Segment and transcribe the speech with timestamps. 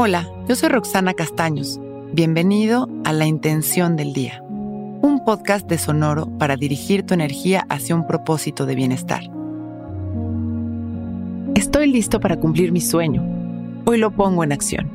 [0.00, 1.80] Hola, yo soy Roxana Castaños.
[2.12, 7.96] Bienvenido a La Intención del Día, un podcast de Sonoro para dirigir tu energía hacia
[7.96, 9.22] un propósito de bienestar.
[11.56, 13.24] Estoy listo para cumplir mi sueño.
[13.86, 14.88] Hoy lo pongo en acción.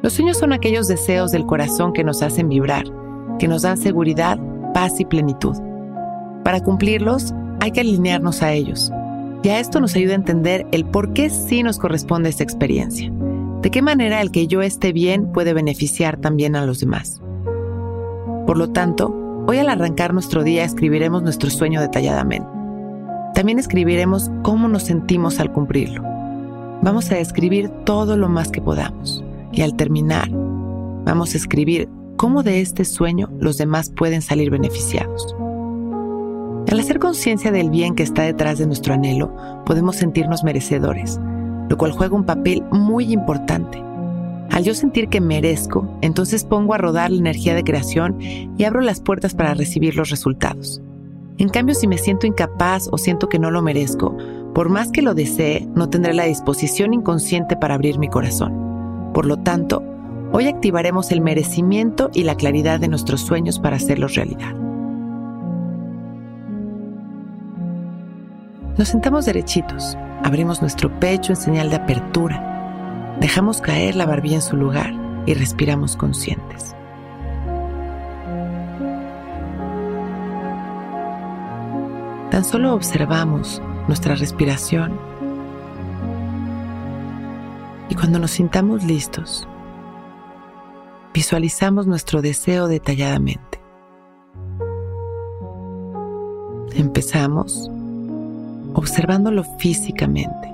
[0.00, 2.86] Los sueños son aquellos deseos del corazón que nos hacen vibrar,
[3.38, 4.38] que nos dan seguridad,
[4.72, 5.54] paz y plenitud.
[6.44, 8.90] Para cumplirlos, hay que alinearnos a ellos.
[9.42, 13.12] Y a esto nos ayuda a entender el por qué sí nos corresponde esta experiencia
[13.66, 17.20] ¿De qué manera el que yo esté bien puede beneficiar también a los demás?
[18.46, 19.12] Por lo tanto,
[19.48, 22.48] hoy al arrancar nuestro día escribiremos nuestro sueño detalladamente.
[23.34, 26.00] También escribiremos cómo nos sentimos al cumplirlo.
[26.80, 29.24] Vamos a escribir todo lo más que podamos.
[29.50, 35.34] Y al terminar, vamos a escribir cómo de este sueño los demás pueden salir beneficiados.
[36.70, 41.18] Al hacer conciencia del bien que está detrás de nuestro anhelo, podemos sentirnos merecedores
[41.68, 43.82] lo cual juega un papel muy importante.
[44.50, 48.80] Al yo sentir que merezco, entonces pongo a rodar la energía de creación y abro
[48.80, 50.80] las puertas para recibir los resultados.
[51.38, 54.16] En cambio, si me siento incapaz o siento que no lo merezco,
[54.54, 59.10] por más que lo desee, no tendré la disposición inconsciente para abrir mi corazón.
[59.12, 59.82] Por lo tanto,
[60.32, 64.65] hoy activaremos el merecimiento y la claridad de nuestros sueños para hacerlos realidad.
[68.78, 74.42] Nos sentamos derechitos, abrimos nuestro pecho en señal de apertura, dejamos caer la barbilla en
[74.42, 74.92] su lugar
[75.24, 76.74] y respiramos conscientes.
[82.30, 85.00] Tan solo observamos nuestra respiración
[87.88, 89.48] y cuando nos sintamos listos,
[91.14, 93.58] visualizamos nuestro deseo detalladamente.
[96.74, 97.70] Empezamos
[98.76, 100.52] observándolo físicamente.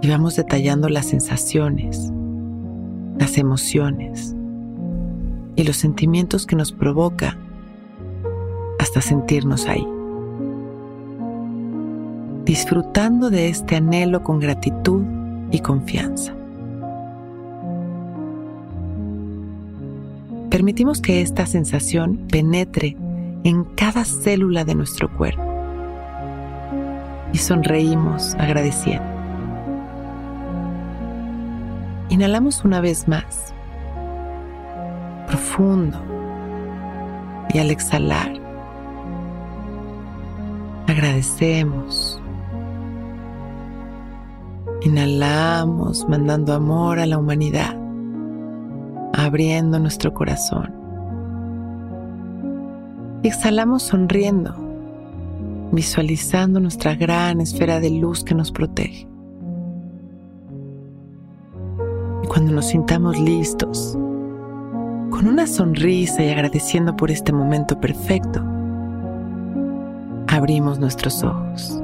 [0.00, 2.12] Y vamos detallando las sensaciones,
[3.18, 4.36] las emociones
[5.56, 7.36] y los sentimientos que nos provoca
[8.78, 9.86] hasta sentirnos ahí.
[12.44, 15.02] Disfrutando de este anhelo con gratitud
[15.50, 16.34] y confianza.
[20.50, 22.96] Permitimos que esta sensación penetre
[23.46, 25.44] en cada célula de nuestro cuerpo.
[27.32, 29.08] Y sonreímos agradeciendo.
[32.08, 33.54] Inhalamos una vez más,
[35.28, 35.96] profundo,
[37.50, 38.32] y al exhalar,
[40.88, 42.20] agradecemos.
[44.82, 47.76] Inhalamos mandando amor a la humanidad,
[49.14, 50.85] abriendo nuestro corazón
[53.28, 54.54] exhalamos sonriendo,
[55.72, 59.06] visualizando nuestra gran esfera de luz que nos protege.
[62.22, 63.96] Y cuando nos sintamos listos,
[65.10, 68.42] con una sonrisa y agradeciendo por este momento perfecto,
[70.28, 71.82] abrimos nuestros ojos.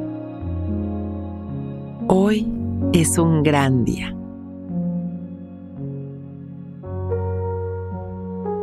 [2.09, 2.47] Hoy
[2.93, 4.15] es un gran día.